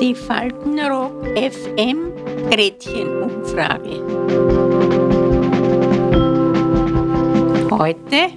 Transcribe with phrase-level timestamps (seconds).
[0.00, 2.14] Die Faltenrock FM
[2.48, 4.00] Gretchenumfrage.
[7.70, 8.32] Heute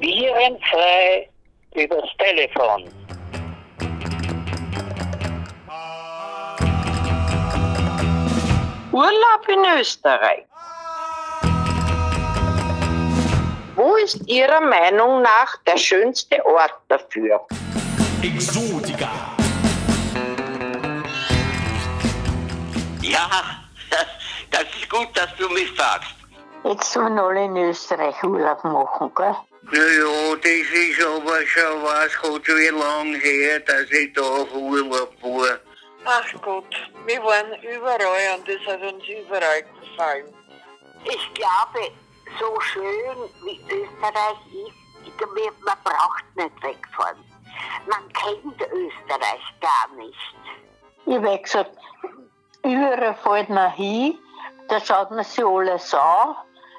[0.00, 1.28] Virenfrei
[1.76, 2.90] übers Telefon.
[8.90, 10.44] Urlaub in Österreich.
[13.78, 17.46] Wo ist Ihrer Meinung nach der schönste Ort dafür?
[18.24, 19.08] Exotica.
[23.00, 23.30] Ja,
[24.50, 26.10] das ist gut, dass du mich fragst.
[26.64, 29.36] Jetzt sollen alle in Österreich Urlaub machen, gell?
[29.70, 35.14] Naja, das ist aber schon was Gott wie lang her, dass ich da auf Urlaub
[35.22, 35.56] war.
[36.04, 36.74] Ach Gott,
[37.06, 40.34] wir waren überall und das hat uns überall gefallen.
[41.04, 41.92] Ich glaube,
[42.38, 44.78] so schön wie Österreich ist,
[45.64, 47.24] man braucht nicht wegfahren.
[47.86, 50.34] Man kennt Österreich gar nicht.
[51.06, 51.76] Ich habe gesagt,
[52.62, 54.18] überall fällt man hin,
[54.68, 56.36] da schaut man sich alles an,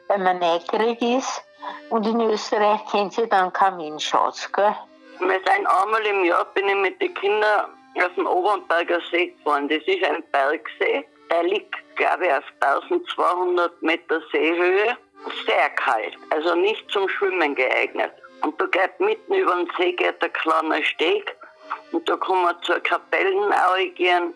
[0.08, 1.44] weil man neugierig ist.
[1.90, 4.76] Und in Österreich kennt sich dann kein Mensch aus, gell?
[5.20, 9.68] Wir sind einmal im Jahr, bin ich mit den Kindern auf dem Obernberger See gefahren.
[9.68, 11.06] Das ist ein Bergsee.
[11.30, 14.98] Der liegt, glaube ich, auf 1200 Meter Seehöhe.
[15.46, 18.12] Sehr kalt, also nicht zum Schwimmen geeignet.
[18.42, 21.36] Und da geht mitten über den See geht ein kleiner Steg.
[21.92, 24.34] Und da kann man zur Kapellenaue gehen.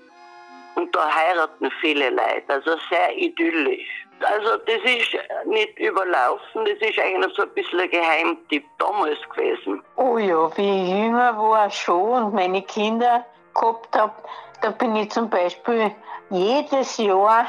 [0.76, 2.44] Und da heiraten viele Leute.
[2.48, 4.04] Also sehr idyllisch.
[4.22, 9.84] Also das ist nicht überlaufen, das ist eigentlich so ein bisschen ein Geheimtipp damals gewesen.
[9.98, 14.14] Oh ja, wie ich jünger war schon und meine Kinder gehabt habe,
[14.62, 15.92] da bin ich zum Beispiel
[16.30, 17.46] jedes Jahr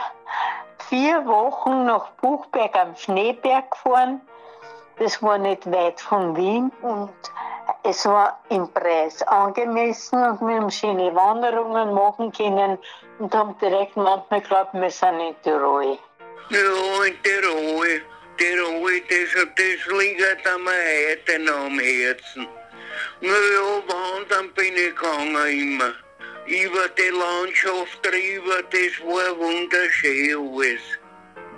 [0.88, 4.20] vier Wochen nach Buchberg am Schneeberg gefahren.
[4.98, 7.10] Das war nicht weit von Wien und
[7.82, 12.78] es war im Preis angemessen und wir haben schöne Wanderungen machen können
[13.18, 15.98] und haben direkt manchmal geglaubt, wir sind in Tirol.
[16.50, 18.02] Ja, in Tirol.
[18.36, 22.48] Tirol, das, das liegt mir heute am Herzen.
[23.20, 25.92] Naja, wandern bin ich gegangen immer.
[26.46, 30.80] Über die Landschaft drüber, das war wunderschön alles.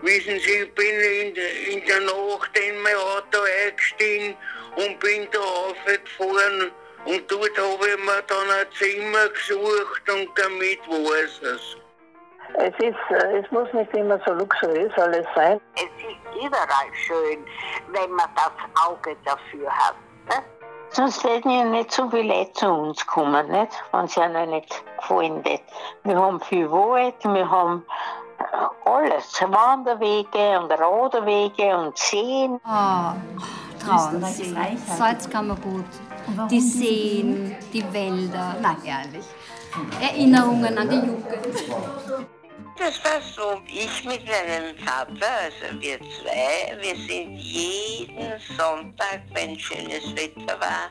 [0.02, 4.36] Wissen Sie, ich bin in, der- in der Nacht in mein Auto eingestiegen
[4.76, 6.70] und bin da aufgefahren.
[7.04, 11.40] Und dort habe ich mir dann ein Zimmer gesucht und damit war es.
[12.58, 15.60] Es, ist, äh, es muss nicht immer so luxuriös alles sein.
[15.76, 17.44] Es ist überall schön,
[17.88, 19.96] wenn man das Auge dafür hat.
[20.28, 20.44] Ne?
[20.96, 23.70] Sonst hätten ja nicht so viele Leute zu uns kommen, nicht?
[23.92, 25.60] wenn es ihnen nicht gefallen hat.
[26.04, 27.84] Wir haben viel Wald, wir haben
[28.38, 32.58] äh, alles, Wanderwege und Radwege und Seen.
[32.64, 33.14] Ah,
[33.84, 35.84] Traunsee, Salzkammergut,
[36.50, 38.56] die Seen, die Wälder.
[38.62, 39.26] Na, herrlich.
[40.00, 42.26] Erinnerungen an die Jugend.
[42.78, 49.58] Das war so, ich mit meinem Vater, also wir zwei, wir sind jeden Sonntag, wenn
[49.58, 50.90] schönes Wetter war,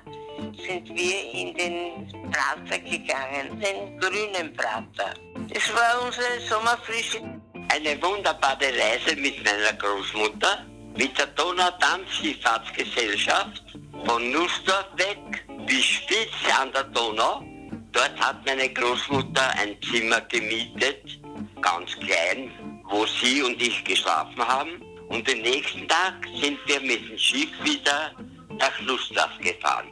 [0.68, 5.13] sind wir in den Prater gegangen, den grünen Prater.
[5.53, 7.22] Das war unsere Sommerfrische.
[7.69, 10.66] Eine wunderbare Reise mit meiner Großmutter,
[10.97, 13.62] mit der Donaudamm-Schifffahrtsgesellschaft
[14.06, 17.44] von Nussdorf weg bis Spitz an der Donau.
[17.91, 21.19] Dort hat meine Großmutter ein Zimmer gemietet,
[21.66, 22.52] ganz klein,
[22.90, 24.81] wo sie und ich geschlafen haben.
[25.09, 28.12] Und den nächsten Tag sind wir mit dem Schiff wieder
[28.59, 29.88] nach Nussdorf gefahren.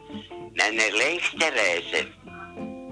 [0.55, 2.07] Meine längste Reise.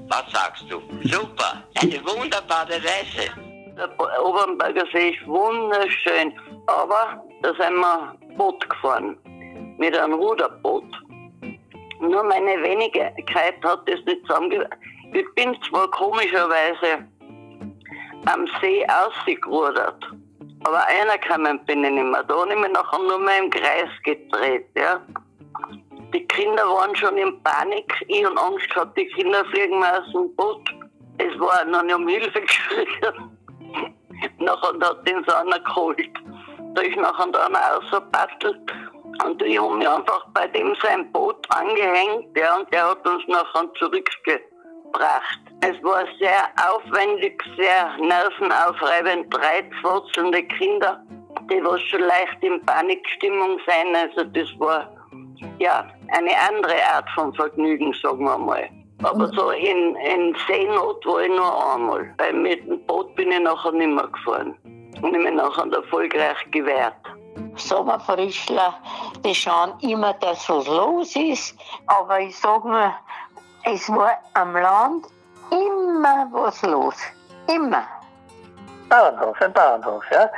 [0.07, 0.81] Was sagst du?
[1.03, 3.31] Super, eine wunderbare Reise.
[3.77, 3.89] Der
[4.25, 6.33] Obernberger See ist wunderschön,
[6.67, 9.17] aber da sind wir Boot gefahren,
[9.77, 10.83] mit einem Ruderboot.
[12.01, 14.69] Nur meine Wenigkeit hat das nicht zusammenge...
[15.13, 17.05] Ich bin zwar komischerweise
[18.25, 20.03] am See ausgerudert,
[20.63, 22.23] aber einer gekommen bin ich nicht mehr.
[22.23, 24.67] Da habe ich mich nachher nur mehr im Kreis gedreht.
[24.75, 25.01] Ja.
[26.13, 27.93] Die Kinder waren schon in Panik.
[28.07, 30.69] Ich habe Angst gehabt, die Kinder fliegen mir aus dem Boot.
[31.17, 33.37] Es war noch nicht um Hilfe geschrien.
[34.39, 36.09] nachher hat den einer geholt.
[36.75, 38.71] Da ist nachher einer rausgebattelt.
[39.25, 42.35] Und ich habe mich einfach bei dem sein Boot angehängt.
[42.37, 43.61] Ja, und der hat uns nachher
[44.91, 45.39] zurückgebracht.
[45.61, 49.33] Es war sehr aufwendig, sehr nervenaufreibend.
[49.33, 51.01] Drei zwurzelnde Kinder,
[51.49, 53.95] die was schon leicht in Panikstimmung sein.
[53.95, 54.89] Also das war
[55.59, 58.69] ja eine andere Art von Vergnügen, sagen wir mal.
[59.03, 62.13] Aber so in, in Seenot war ich nur einmal.
[62.17, 64.55] Weil mit dem Boot bin ich nachher nicht mehr gefahren.
[65.01, 66.95] Und ich mich nachher erfolgreich gewehrt.
[67.55, 68.75] Sommerfrischler,
[69.25, 71.57] die schauen immer, dass was los ist.
[71.87, 72.93] Aber ich sag nur,
[73.63, 75.05] es war am Land
[75.51, 76.95] immer was los.
[77.47, 77.83] Immer.
[78.89, 80.29] Bauernhof, ein Bauernhof, ja.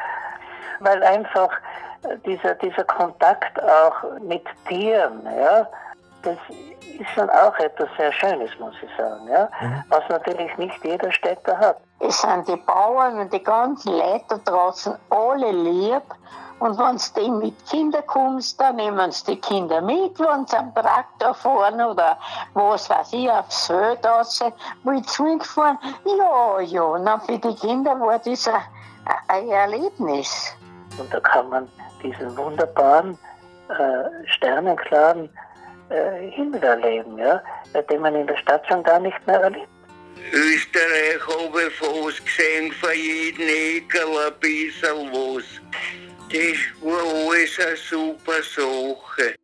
[0.80, 1.50] Weil einfach
[2.25, 5.68] dieser, dieser Kontakt auch mit Tieren, ja,
[6.22, 6.38] das
[7.00, 9.50] ist schon auch etwas sehr Schönes, muss ich sagen, ja.
[9.62, 9.84] Mhm.
[9.90, 11.78] Was natürlich nicht jeder Städter hat.
[12.00, 16.04] Es sind die Bauern und die ganzen Leute draußen alle lieb.
[16.63, 20.74] Und wenn du mit Kindern kommst, dann nehmen sie die Kinder mit, wenn sie am
[20.74, 22.18] Traktor fahren oder
[22.54, 24.42] was weiß ich, aufs Feld raus,
[24.86, 25.77] will zurückfahren.
[26.06, 28.62] Ja, ja, und für die Kinder war das ein,
[29.27, 30.56] ein Erlebnis.
[30.98, 31.68] Und da kann man
[32.01, 33.18] diesen wunderbaren,
[33.68, 35.30] äh, sternenklaren
[35.89, 37.42] äh, Himmel erleben, ja,
[37.89, 39.68] den man in der Stadt schon gar nicht mehr erlebt.
[40.31, 45.44] Österreich habe ich fast gesehen, für jeden Ekel ein bisschen was.
[46.33, 46.41] Das
[46.81, 46.97] war
[47.30, 49.35] alles eine super Sache.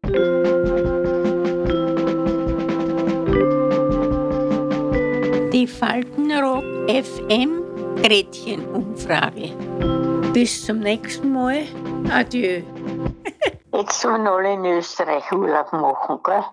[5.53, 7.62] Die Faltenrock FM
[8.01, 9.51] Gretchenumfrage.
[10.33, 11.68] Bis zum nächsten Mal.
[12.12, 12.63] Adieu.
[13.71, 16.44] Jetzt sollen alle in Österreich Urlaub machen, gell?